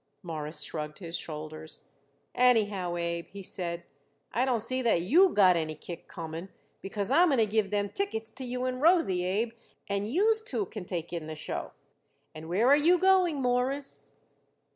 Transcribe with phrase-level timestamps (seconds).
[0.23, 1.81] Morris shrugged his shoulders.
[2.33, 3.83] "Anyhow, Abe," he said,
[4.33, 6.49] "I don't see that you got any kick coming,
[6.81, 9.51] because I'm going to give them tickets to you and Rosie, Abe,
[9.87, 11.73] and youse two can take in the show."
[12.33, 14.13] "And where are you going, Mawruss?"